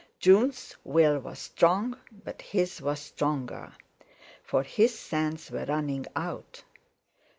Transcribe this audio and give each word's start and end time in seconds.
June's 0.19 0.75
will 0.83 1.19
was 1.19 1.37
strong, 1.37 1.95
but 2.23 2.41
his 2.41 2.81
was 2.81 2.99
stronger, 2.99 3.71
for 4.43 4.63
his 4.63 4.97
sands 4.97 5.51
were 5.51 5.65
running 5.65 6.07
out. 6.15 6.63